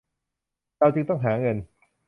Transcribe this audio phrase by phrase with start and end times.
[0.79, 1.57] เราจึงต้องหาเงิน